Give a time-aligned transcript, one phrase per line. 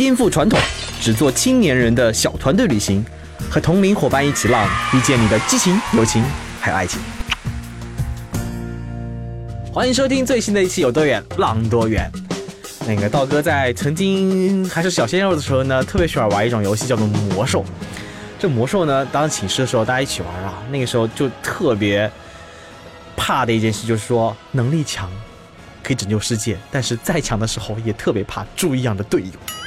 [0.00, 0.58] 颠覆传统，
[0.98, 3.04] 只做青年人的小团队旅行，
[3.50, 6.24] 和同龄伙伴一起浪，遇见你的激情、友情
[6.58, 6.98] 还有爱情。
[9.70, 12.10] 欢迎收听最新的一期《有多远浪多远》。
[12.86, 17.62] 那个道哥在曾经还是小鲜肉的时候呢，特别喜欢玩一种游戏，叫做魔兽。
[18.38, 22.10] 这魔兽呢，当寝室的时候大家一起玩啊，那个时候就特别
[23.18, 25.10] 怕的一件事就是说，能力强
[25.82, 29.59] 可以拯救世界，但是再强的时候也特别怕猪一样的队友。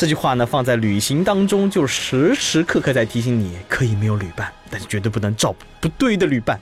[0.00, 6.58] 这句话呢，放在旅行当中，就时时刻刻在提醒你，可以没有旅伴，但是绝对不能找不对的旅伴。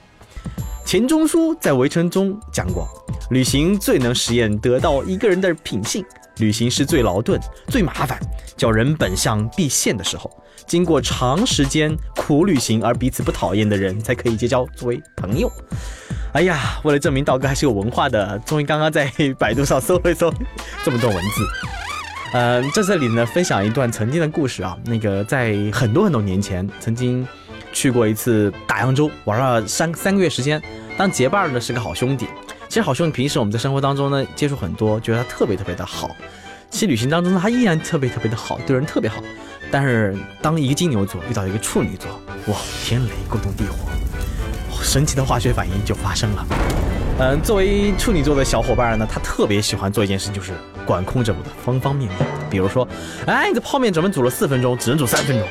[0.85, 2.85] 钱钟书在《围城》中讲过，
[3.29, 6.03] 旅行最能实验得到一个人的品性。
[6.39, 8.19] 旅行是最劳顿、最麻烦，
[8.57, 10.29] 叫人本相毕现的时候。
[10.67, 15.49] 经过长时间苦旅行而彼此不讨厌的人，才可以结交作为朋友。
[16.33, 20.29] 哎呀，为了证明道哥还是有文化的，终于刚刚在百度上搜了搜
[20.83, 21.78] 这么多文字。
[22.33, 24.77] 嗯，在这里呢，分享一段曾经的故事啊。
[24.85, 27.27] 那个在很多很多年前，曾经。
[27.71, 30.59] 去过一次大洋洲，玩了三三个月时间。
[30.97, 32.25] 当结伴的是个好兄弟。
[32.67, 36.09] 其实好兄弟平时我们在生活当中呢接触很多，觉得他特别特别的好。
[36.71, 39.21] 其实旅行当中呢，他依然特别特别的好，对人特别好。
[39.69, 42.09] 但是当一个金牛座遇到一个处女座，
[42.47, 43.87] 哇，天雷勾动地火，
[44.81, 46.47] 神奇的化学反应就发生了。
[47.19, 50.53] 嗯，作为处女座的小伙伴呢，他特别喜欢做一件事，就是
[50.89, 52.17] 管控着我的方方面面。
[52.49, 52.87] 比如说，
[53.27, 55.47] 哎，你这泡面怎么煮了四分钟，只能煮三分钟？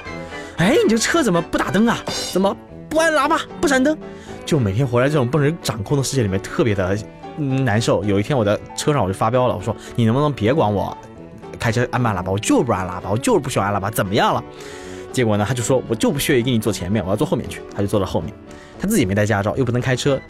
[0.56, 1.97] 哎，你这车怎么不打灯啊？
[2.33, 2.56] 怎么
[2.89, 3.97] 不按喇叭、不闪灯？
[4.44, 6.98] 就每天活在这种不能掌控的世界里面，特别的
[7.36, 8.03] 难受。
[8.03, 10.97] 有一天我在车上我就发飙了，我说你能不能别管我
[11.56, 12.32] 开车按不按喇叭？
[12.32, 14.43] 我就不按喇叭，我就是不喜欢按喇叭，怎么样了？
[15.12, 17.62] 结果呢，他就说我就不屑于跟你坐前面，我要坐后面去。
[17.72, 18.34] 他就坐到后面，
[18.81, 20.21] 他自己没带驾照，又不能开车，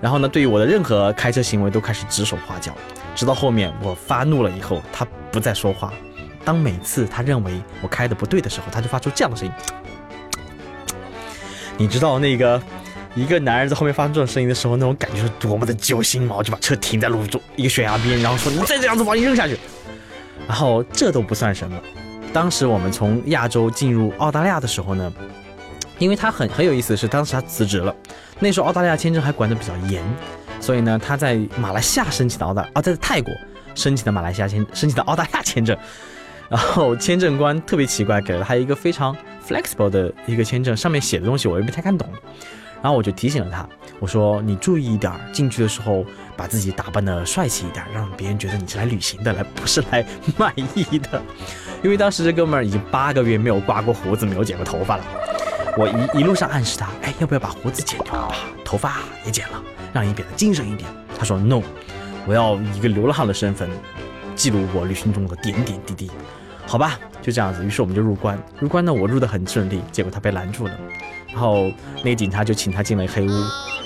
[0.00, 2.72] 然后呢，对于我的任何开车行为都开始指手画脚。
[3.14, 5.92] 直到后面我发怒了以后，他不再说话。
[6.44, 9.54] 当每次他认为我开的不对的时候，他就发出这样的声音。
[11.78, 12.60] 你知道那个
[13.14, 16.36] 一个男人在后面发出这种声音的时候，那种感觉是多么的揪心吗？
[16.36, 19.58] 我就把车停在路中一个悬崖边，然后说：“你再这样子把你扔下去。”
[20.46, 21.80] 然后这都不算什么。
[22.32, 25.10] 当时我们从亚洲进入澳大利亚的时候呢，
[25.98, 27.94] 因为他很很有意思的是，当时他辞职了，
[28.38, 30.02] 那时候澳大利亚签证还管得比较严，
[30.64, 33.30] 所以呢，他在马来西亚申请的澳大啊，在泰国
[33.74, 35.76] 申请的马来西亚签申请的澳大利亚签证。
[36.48, 39.14] 然后签证官特别奇怪，给了他一个非常
[39.46, 42.08] flexible 的一个签证，上面写的东西我又不太看懂。
[42.80, 43.68] 然后我就提醒了他，
[44.00, 46.02] 我说你注意一点，进去的时候
[46.34, 50.02] 把自己打扮的帅气一点，让别人觉得你是来旅行的，来不是来
[50.38, 51.20] 卖艺的。
[51.82, 55.04] 因为当时这哥们儿已经八个月没有刮过胡子，没有剪过头发了。
[55.76, 59.62] 我一一路上暗示他，哎，要不要把胡子剪掉，把头发也剪了，
[59.94, 60.90] 让你变得精神一点。
[61.16, 61.62] 他说 no，
[62.26, 63.70] 我要以一个流浪汉的身份。
[64.36, 66.10] 记录我旅行中的点点滴滴，
[66.66, 67.64] 好吧，就这样子。
[67.64, 70.76] 于是我们就入关，入关呢，我入的很顺利，结果他被拦住了。
[71.28, 71.70] 然后
[72.02, 73.30] 那个警察就请他进了黑屋，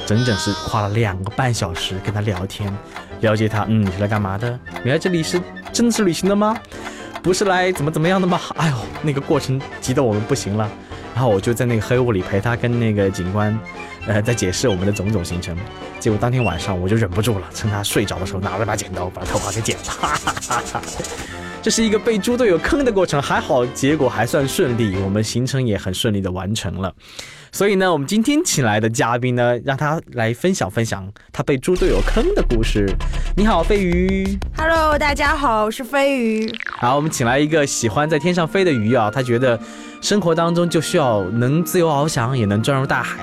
[0.07, 2.75] 整整是花了两个半小时跟他聊天，
[3.21, 4.59] 了解他，嗯，你是来干嘛的？
[4.85, 5.39] 原来这里是
[5.71, 6.59] 真的是旅行的吗？
[7.23, 8.41] 不是来怎么怎么样的吗？
[8.57, 10.67] 哎呦，那个过程急得我们不行了。
[11.19, 13.59] 然后我就在那个黑屋里陪他跟那个警官，
[14.07, 15.59] 呃，在解释我们的种种行程。
[15.99, 20.81] 结果当天晚上我就忍不住了，趁他睡着的时候拿了把剪刀，把头发给剪了。
[21.61, 26.95] 这是一个被猪队友坑的过程，还好结果还算顺利，我们行程也很顺利的完成了。
[27.51, 32.87] 所以呢，我们今天请来的嘉宾呢，让他来分享分享他被猪队友坑的故事。
[33.37, 34.39] 你好，飞鱼。
[34.57, 36.53] Hello，大家好，我是飞鱼。
[36.79, 39.59] 好，我们请来一个喜欢在天上飞的鱼啊，他觉得
[40.01, 43.23] 生活当中就需要能自由翱翔，也能钻入大海。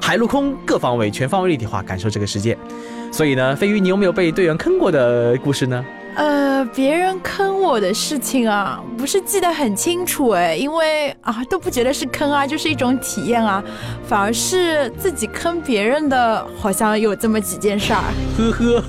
[0.00, 2.56] 海陆空各方位全方位立体化感受这个世界，
[3.12, 5.84] 所以呢，飞鱼，你有没有被队员坑过的故事呢？
[6.14, 13.62] 呃，别人坑我的事情啊，不是记得很清楚哎，因为啊都不觉得是坑啊，就是一种体验啊，
[14.06, 18.02] 反而是自己坑别人的，好像有这么几件事儿。
[18.36, 18.82] 呵呵。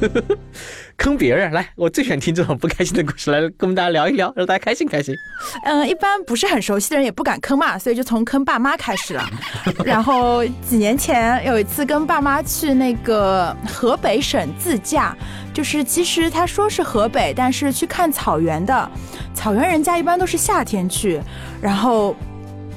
[0.98, 5.16] 坑别人来，我最喜欢听这种不开心的故事，来跟我们大家聊一聊，让大家开心开心。
[5.64, 9.28] 嗯，一般不是很熟悉的人也不敢坑嘛，所以就从坑爸妈开始了。
[9.84, 15.16] 然后几年前有一次跟爸妈去那个河北省自驾，
[15.54, 18.90] 就是其实他说是河北，但是去看草原的。
[19.34, 21.20] 草原人家一般都是夏天去，
[21.62, 22.16] 然后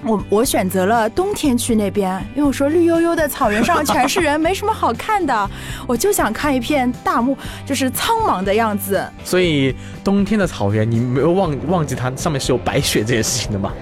[0.06, 5.50] 我我选择了冬天去那边，因为我说绿油油的草原上 全是人，没什么好看的，
[5.86, 7.36] 我就想看一片大漠，
[7.66, 9.04] 就是苍茫的样子。
[9.24, 9.74] 所以
[10.04, 13.72] 冬天的草原，你没有忘忘记它上面是有白雪这件事情的吗？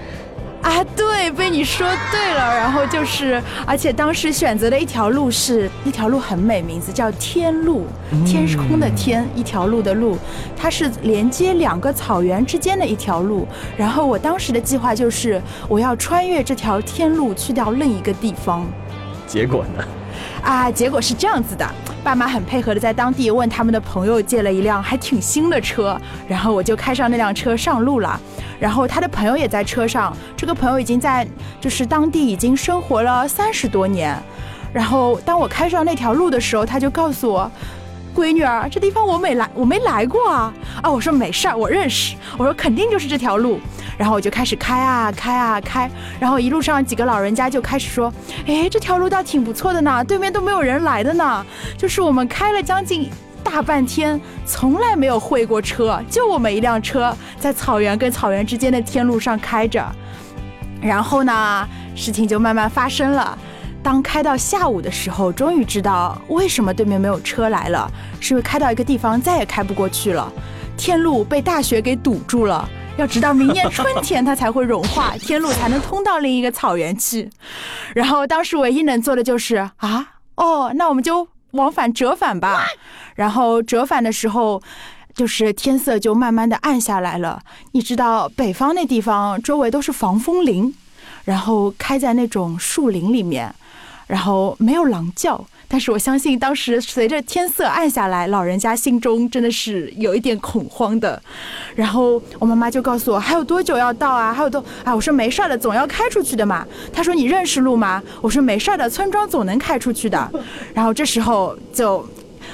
[0.65, 2.57] 啊，对，被你说对了。
[2.57, 7.85] 然后就是，而且当时选择的一条路是一条路很美，名字叫天路，
[8.25, 10.17] 天是空的天，一条路的路，
[10.57, 13.47] 它是连接两个草原之间的一条路。
[13.77, 15.39] 然后我当时的计划就是
[15.69, 18.65] 我要穿越这条天路去到另一个地方。
[19.27, 19.83] 结果呢？
[20.43, 21.67] 啊，结果是这样子的，
[22.03, 28.19] 爸妈很配合的在当地问他们的朋友借了一辆还挺新的车，然后我就开上那辆车上路了。
[28.59, 31.27] 然后他的朋友也在车上，这个朋友已经在
[31.59, 34.15] 就是当地已经生活了三十多年。
[34.71, 37.49] 然后当我开上那条路的时候，他就告诉我
[38.15, 42.15] ：“闺女儿，这地方我没来，我没来过啊。”啊，我说没事儿，我认识。
[42.37, 43.59] 我说肯定就是这条路。
[43.97, 45.89] 然后我就开始开啊开啊开，
[46.19, 48.11] 然后一路上几个老人家就开始说
[48.47, 51.45] ：“哎，这条路倒挺不错的呢，对面都没有人来的呢。”
[51.77, 53.09] 就是我们开了将近。
[53.45, 59.85] 大半天从来没有会过车，就我们一辆车在草原跟草原之间的天路上开着，
[60.81, 63.37] 然后呢，事情就慢慢发生了。
[63.85, 67.87] 当开到下午的时候，终于知道为什么对面没有车来了，
[68.19, 70.33] 是因为开到一个地方再也开不过去了，
[70.75, 72.67] 天路被大雪给堵住了，
[72.97, 77.29] 要直到明年春天它才会融化，天路才能通到另一个草原去。
[77.93, 81.27] 然后当时唯一能做的就是啊，哦，那我们就。
[81.51, 82.65] 往返折返吧，
[83.15, 84.61] 然后折返的时候，
[85.13, 87.41] 就是天色就慢慢的暗下来了。
[87.71, 90.75] 你知道北方那地方周围都是防风林，
[91.23, 93.55] 然后开在那种树林里面，
[94.07, 95.43] 然后没有狼叫。
[95.67, 101.21] 但是我相信，当时随着天色暗下来，老人家心中真的是有一点恐慌的。
[101.75, 104.31] 然后我妈妈就告诉我，还有多久要到啊？
[104.31, 104.93] 还有多啊？
[104.93, 106.65] 我说没事的，总要开出去的嘛。
[106.93, 108.01] 她说你认识路吗？
[108.21, 110.31] 我说没事的，村庄总能开出去的。
[110.73, 112.07] 然后这时候就。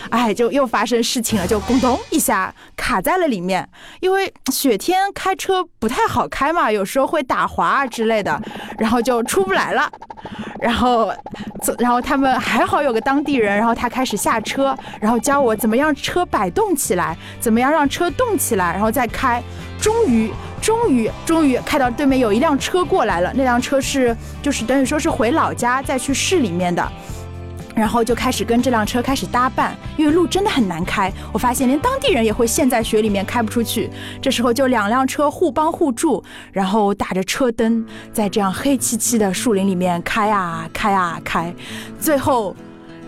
[0.09, 3.68] 哎，就又发生事情了，就咕咚一下卡在了里面。
[4.00, 8.42] 因为雪天开车不太好开嘛，有时候会打滑啊之类的，
[8.80, 9.89] 然后就出不来了。
[10.61, 11.11] 然后，
[11.79, 19.41] 然后他们还好有个当地人，然后他开始下车，然后教我怎么样车摆动起来，怎么样让车动起来，然后再开。
[19.81, 20.31] 终于，
[20.61, 23.33] 终于，终于开到对面有一辆车过来了。
[23.33, 26.87] 那辆车是就是等于说是回老家再去市里面的。
[27.75, 31.12] 然后就开始跟这辆车开始搭伴，因为路真的很难开。
[31.31, 33.89] 我发现连当地人也会陷在雪里面开不出去。
[34.21, 41.53] 这时候就两辆车互帮互助，然后打着车灯，在这样黑漆漆的树林里面开啊开啊开，
[42.00, 42.56] 最后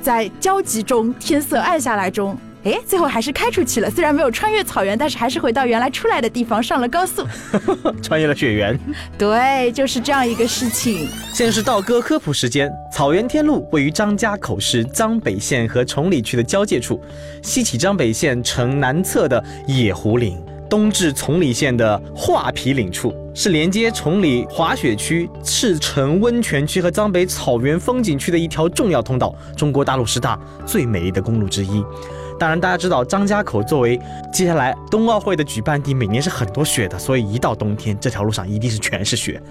[0.01, 2.37] 在焦急中，天色暗下来中。
[2.63, 3.89] 哎，最后还是开出去了。
[3.89, 7.25] 虽然没有穿越草原，但是还是回到原来出来的地方，上了高速，
[8.01, 8.79] 穿越了雪原。
[9.17, 11.09] 对，就是这样一个事情。
[11.33, 12.71] 现在是道哥科普时间。
[12.91, 17.01] 草原天路位于张家口市张北县和崇礼区的交界处，
[17.41, 31.83] 西起张北县城南侧的野狐岭，东至崇礼县的桦皮岭处，是连接崇礼滑雪区、赤城温泉区和张北草原风景区的一条重要通道，中国大陆十大最美丽的公路之一。
[32.43, 33.97] 当然，大家知道张家口作为
[34.29, 39.41] 接下来冬奥会的举办地，每年是很多雪的，所以一到冬天，这条路上一定是全是雪。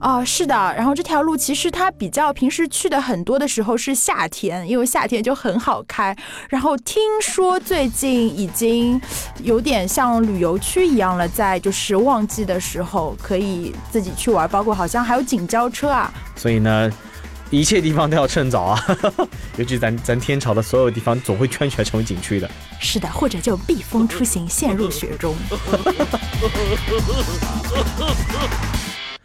[0.00, 0.54] 哦，是的。
[0.54, 6.16] 然后这条路其实它比较平时去的很多的时候是夏天，因为夏天就很好开。
[6.48, 8.98] 然后听说最近已经
[9.42, 16.10] 有点像旅游区一样了，在就是旺季的时候可以自己去玩，包括好像还有景交车啊。
[16.34, 16.90] 所以呢。
[17.50, 18.84] 一切地方都要趁早啊，
[19.56, 22.48] 尤其咱咱天朝的所有地方总会圈起来成为景区的。
[22.78, 25.34] 是的，或者就避风出行，陷入雪中。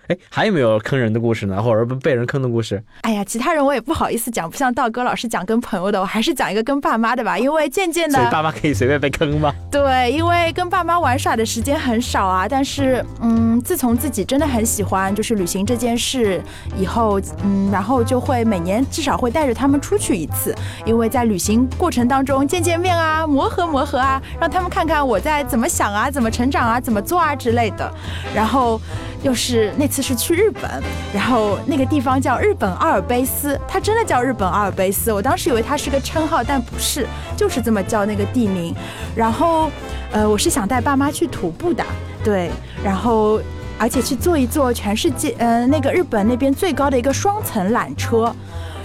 [0.08, 1.62] 哎，还有没有坑人的故事呢？
[1.64, 2.84] 或者被人坑的故事？
[3.02, 7.40] 哎呀，其他人我也不好意思讲，不像道哥老师讲跟朋友的，我还是讲一个跟爸妈的吧。
[7.40, 9.54] 因为渐渐的，所以爸妈可以随便被坑吗？
[9.72, 12.48] 对，因为跟爸妈玩耍的时间很少啊。
[12.50, 16.42] 但是，嗯，自从自己真的很喜欢就是旅行这件事
[16.78, 20.54] 以后，嗯，然后就会每年至少会带着他们出去一次，
[20.86, 27.90] 因为在旅行过程当中见见面啊，磨合磨合啊，让他们看看我在怎么想啊，怎么成长啊，怎么做啊之类的。
[28.36, 28.82] 然后。
[29.24, 30.70] 又是那次是去日本，
[31.14, 35.12] 然后那个地方叫日本阿尔卑斯，它真的叫日本阿尔卑斯。
[35.14, 38.76] 我当时以为它是个称号，但不是，就是这么叫那个地名。
[39.16, 39.72] 然后，
[40.12, 41.84] 呃，我是想带爸妈去徒步的，
[42.22, 42.52] 对，
[42.84, 43.40] 然后
[43.80, 48.36] 而且去坐一坐全世界，呃，那个日本那边最高的一个双层缆车，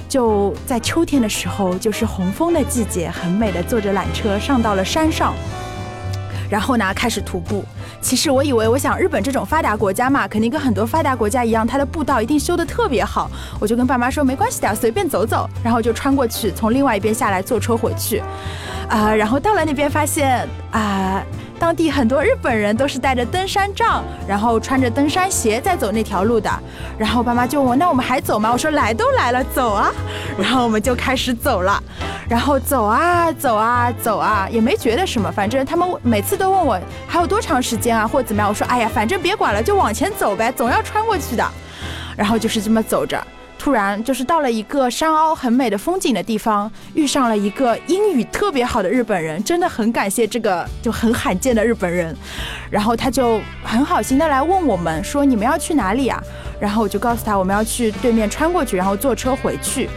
[0.09, 5.35] 就在秋天的时候，就是红枫的季节，很美的坐着缆车上到了山上。
[6.51, 7.65] 然后呢开始徒步。
[8.01, 13.31] 其实我以为，我想日本这种发达国家嘛，肯定跟很多发达国家一样，它的步道一定修得特别好。
[13.61, 18.23] 我就跟爸妈说没关系的，随便走走，然后就穿过去，从另外一边下来坐车回去。
[18.89, 21.23] 啊，然后到了那边发现啊。
[21.59, 26.51] 当地很多日本人都是带着登山杖，然后穿着登山鞋在走那条路的。
[26.97, 29.93] 然后爸妈就问我：“那我们还走吗？”我说：“来都来了，走啊！”
[30.39, 31.83] 然后我们就开始走了。
[32.29, 35.31] 然后走啊走啊走啊，也没觉得什么。
[35.33, 38.49] 反正他们每次都问我还有多长时间啊，或怎么样。
[38.49, 41.45] 我说：“哎呀，反正别管了，就往前走呗，总要穿过去的。”
[42.17, 43.23] 然后就是这么走着。
[43.69, 52.17] 突然，就是到了一个山凹很美的风景的地方，遇上了一个英语特别好的日本人，真的很感谢这个就很罕见的日本人。
[52.71, 56.19] 然后他就很好心的来问我们说：“你们要去哪里啊？”
[56.59, 59.91] 然后我就告诉他我们要去对面穿过去，然后坐车回去。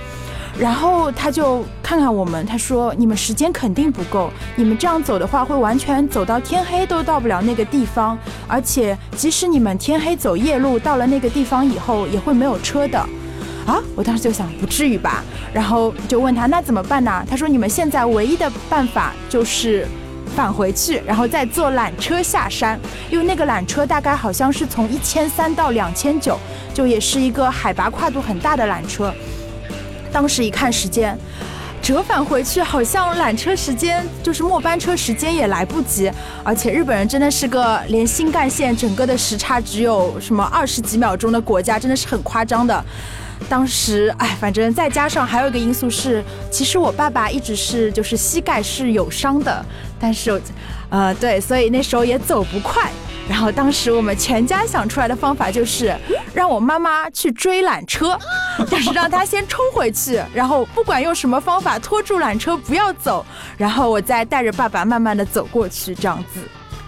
[0.59, 13.01] 然后他就看看我们，他说：“你们时间肯定不够，你们这样走的话会完全走到天黑都到不了那个地方，而且即使你们天黑走夜路到了那个地方以后，也会没有车的。”
[13.65, 13.79] 啊！
[13.95, 15.23] 我当时就想，不至于吧？
[15.53, 17.23] 然后就问他，那怎么办呢？
[17.29, 19.87] 他说，你们现在唯一的办法就是
[20.35, 26.39] 返回去，然后再坐缆车下山，因为那个缆车大概好像是从一千三到两千九，
[26.73, 29.13] 就也是一个海拔跨度很大的缆车。
[30.11, 31.17] 当时一看时间，
[31.81, 36.11] 折返回去好像缆车时间就是末班车时间也来不及，
[36.43, 42.83] 而且日本人真的是个连新干线整个的时差只有什么二十几秒钟的国家，真的是很夸张的。
[43.50, 49.65] 当时，哎，反正再加上还有一个因素是，其实我爸爸一直是就是膝盖是有伤的，
[50.00, 50.41] 但是，
[50.89, 52.89] 呃，对，所以那时候也走不快。
[53.29, 55.95] 然后当时我们全家想出来的方法就是
[56.33, 58.17] 让我妈妈去追缆车，
[58.69, 63.25] 就 是让她先冲回去，然后不管用什么方法拖住缆车不要走，
[63.57, 66.41] 然后我再带着爸爸慢慢的走过去，这样子。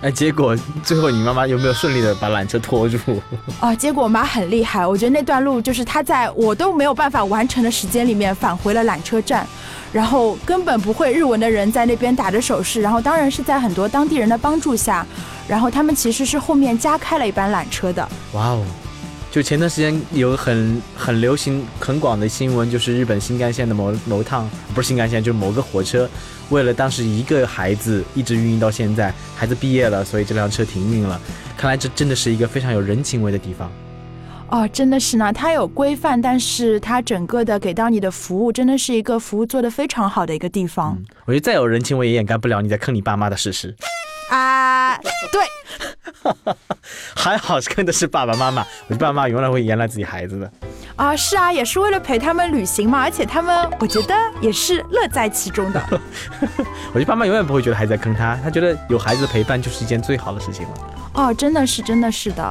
[0.04, 2.98] 哎，结果最后你妈妈有没有顺利的把缆车拖住？
[3.62, 9.48] 啊，结果我妈很厉害，我觉得那段路就是她在我都没有办法完成的时间里面返回了缆车站，
[9.94, 15.06] 然后根本不会日文的人在那边打着手势，然后当然是在很多当地人的帮助下，
[15.48, 18.06] 然后他们其实是后面加开了一班缆车的。
[18.34, 18.66] 哇哦！
[19.34, 26.08] 就前段时间有很很流行很广的新闻，就是日本新干线的某某趟不是新干线，就是某个火车，
[26.52, 31.20] 为了当时一个孩子一直运营到现在，孩子毕业了，所以这辆车停运了。
[31.58, 33.72] 看来这真的是一个非常有人情味的地方。
[34.50, 40.96] 哦，真的是呢，它有规范，但是它整个的给到你的服务，真的是一个服务做得非常好的一个地方。
[41.26, 43.76] 我觉得再有人情味也掩盖不了你在坑你爸妈的事实。
[44.30, 44.96] 啊，
[45.32, 45.42] 对。
[47.16, 50.52] 还好跟的是爸爸妈妈，我的爸爸妈妈永远会原谅自己孩子的。
[50.96, 55.82] 啊，是啊，也是为了陪他们旅行嘛，而且他们我觉得也是乐在其中的。
[56.94, 60.74] 我觉得爸妈永远不会觉得孩子在坑他，他觉得有孩子陪伴就是一件最好的事情了。
[61.14, 62.44] 哦，真的是，真的是的。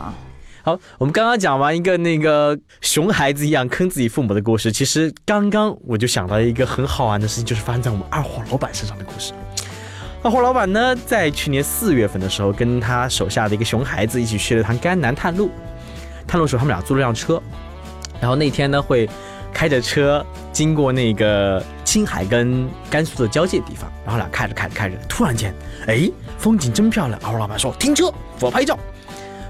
[0.65, 9.33] 好，我们刚刚讲完一个那个熊孩子一样坑自己父母的故事，其实刚刚我就想到一个很好玩的事情，就是发生在我们二货老板身上的故事。
[10.25, 15.51] 二货老板呢，在去年四月份的时候，跟他手下的一个熊孩子一起去了趟甘南探路。
[16.29, 17.43] 探路时候，他们俩租了辆车，
[18.21, 19.11] 然后那天呢，会
[19.53, 23.91] 开着车经过那个青海跟甘肃的交界地方。
[24.05, 25.53] 然后俩开着开着开着，突然间，
[25.89, 27.19] 哎，风景真漂亮。
[27.25, 28.79] 二货老板说：“停车，我拍照。”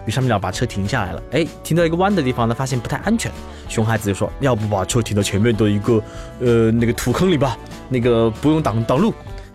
[0.07, 1.23] 于是他们俩把车停下来了。
[1.33, 3.31] 哎，停到一个弯的地方呢，发现不太安全。
[3.69, 6.03] 熊孩子就说：“要不把车停到前面的一个
[6.41, 7.59] 呃那个土坑里吧，
[7.91, 9.13] 那个不用挡挡路。”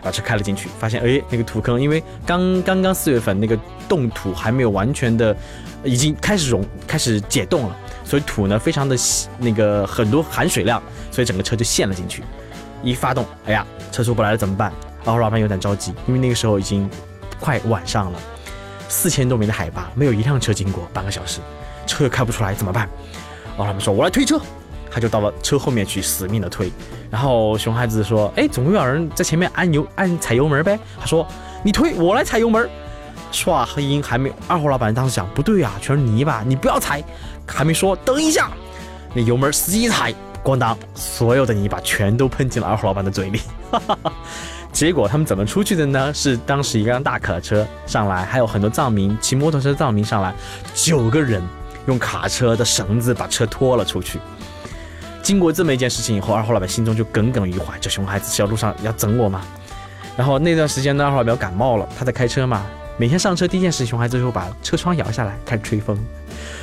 [0.07, 3.59] 把车开了进去，发现哎，那个土坑，因为刚刚刚四月份那个
[3.89, 5.35] 冻土还没有完全的，
[5.83, 8.95] 已经开始融，开始解冻了，所以土呢非常的
[9.37, 12.23] 那个很多含水量，所以整个车就陷了进去。
[12.81, 14.71] 一发动，哎呀，车出不来了怎么办？
[15.03, 16.89] 然后老板有点着急，因为那个时候已经
[17.37, 18.19] 快晚上了，
[18.87, 21.41] 四千多米的海拔，没有一辆车经过，半个小时，
[21.85, 22.87] 车又开不出来怎么办？
[23.49, 24.39] 然后老板说：“我来推车。”
[24.91, 26.71] 他就到了车后面去死命的推，
[27.09, 31.27] 然后熊孩子说：“哎，总会有人在前面按油按踩油门呗。”他说
[31.63, 32.69] ：“你推，我来踩油门。”
[33.31, 37.03] 唰，黑鹰还没二货老板当时想，不对啊，全是泥巴，你不要踩。
[37.45, 38.49] 还没说等一下，
[39.13, 40.13] 那油门死一踩，
[40.43, 43.41] 咣当，所有的泥巴全都喷进了二货老板的嘴里。
[43.69, 44.13] 哈 哈
[44.71, 46.13] 结果他们怎么出去的呢？
[46.13, 50.33] 是当时一辆大卡车上来，还有很多藏民骑摩托车藏民上来，
[50.73, 51.41] 九个人
[51.87, 54.19] 用卡车的绳子把车拖了出去。
[55.27, 59.41] 经过这么一件事情以后，二号老板心中就耿耿于怀，这熊孩子小路上要整我吗？
[60.15, 62.65] 然后那段时间呢，二号老板感冒了，他在开车嘛，
[62.95, 65.99] 每天上车第一件事，熊孩子就把车窗摇下来开始吹风。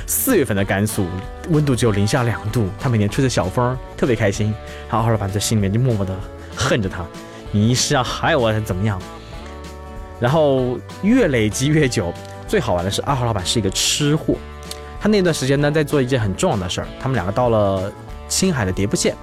[0.07, 1.05] 四月份的甘肃
[1.49, 4.51] 温度只有零下两度，他每天吹着小风，特别开心。
[4.89, 6.15] 然后二号老板在心里面就默默的
[6.55, 7.05] 恨着他，
[7.51, 8.99] 你是要害我还是怎么样？
[10.19, 12.11] 然后越累积越久。
[12.47, 14.33] 最好玩的是，二号老板是一个吃货，
[14.99, 16.87] 他那段时间呢在做一件很重要的事儿。
[16.99, 17.91] 他们两个到了
[18.35, 19.15] 青海的迭部县，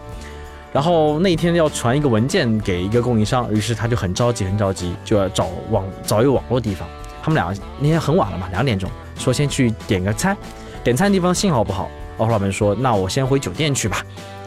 [0.73, 6.89] 然后那天要传一个文件给一个供应商，于是他就很着急，很着急，就要找网找一个网络地方。
[7.23, 10.35] 他们俩那天很晚了嘛，两点钟，说先去点个餐。
[10.83, 14.03] 点餐地方信号不好，二号老板说：“那我先回酒店去吧。”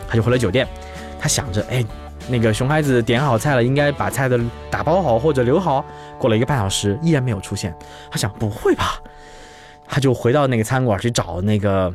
[0.09, 0.67] 他就回了酒店，
[1.19, 1.85] 他想着，哎。
[2.27, 4.39] 那个熊孩子点好菜了，应该把菜的
[4.71, 5.85] 打包好或者留好。
[6.17, 7.71] 过了一个半小时，依然没有出现。
[8.09, 8.99] 他想，不会吧？
[9.87, 11.93] 他就回到那个餐馆去找那个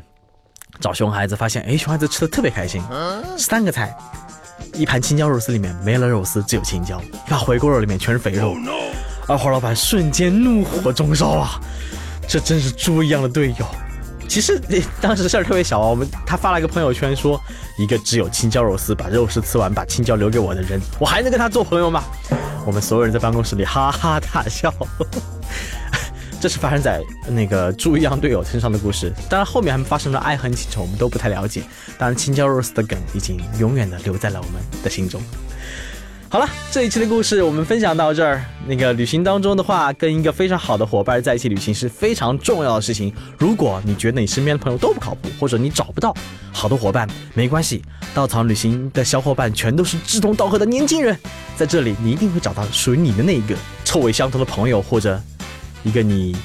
[0.80, 2.82] 找熊孩子，发现，哎，熊孩子吃的特别开心。
[3.36, 3.94] 三个菜，
[4.74, 6.96] 一盘青椒肉丝里面没了肉丝，只有青椒；
[7.26, 8.56] 一盘回锅肉里面全是肥肉。
[9.28, 11.60] 二号老板瞬间怒火中烧啊！
[12.26, 13.66] 这真是猪一样的队友。
[14.28, 14.60] 其实
[15.00, 17.40] 当时事儿特别小啊，我们他发了一个朋友圈说，
[17.78, 22.02] 一个只有青椒肉丝把肉丝吃完，把青椒留给我的人，我还能跟他做朋友吗？
[22.64, 24.72] 我们所有人在办公室里哈哈大笑。
[26.40, 31.62] 这是发生在那个猪一样队友身上的故事，当然后面还发生了爱恨情仇，我们都不太了解。
[31.98, 35.20] 当然青椒肉丝的梗已经永远的留在了我们的心中。
[36.30, 38.42] 好了，这一期的故事我们分享到这儿。
[38.66, 43.12] 那个旅行当中的话，跟一个非常好的伙伴在一起旅行是非常重要的事情。
[43.36, 46.16] 如果你觉得你身边的朋友都不靠谱，或者你找不到
[46.52, 47.82] 好的伙伴，没关系，
[48.14, 51.18] 稻草旅行的小伙伴全都是志同道合的年轻人，
[51.56, 55.20] 在这里你一定会找到属于你的那一个臭味相投的朋友，或者
[55.82, 56.36] 一个你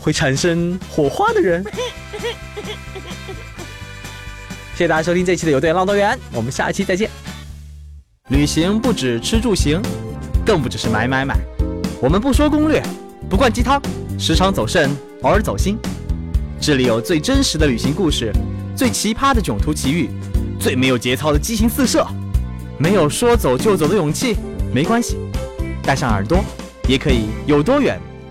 [0.00, 1.64] 会产生火花的人。
[4.74, 7.10] 谢谢大家收听这期的有队浪多远，我们下期再见。
[8.30, 9.82] 旅行不止吃住行，
[10.46, 11.36] 更不只是买买买。
[12.00, 12.82] 我们不说攻略，
[13.28, 13.82] 不灌鸡汤，
[14.18, 14.90] 时常走肾，
[15.22, 15.76] 偶尔走心。
[16.58, 18.32] 这里有最真实的旅行故事，
[18.74, 20.08] 最奇葩的囧途奇遇，
[20.58, 22.06] 最没有节操的激情四射。
[22.78, 24.36] 没有说走就走的勇气，
[24.72, 25.18] 没关系，
[25.82, 26.42] 带上耳朵，
[26.88, 28.00] 也可以有多远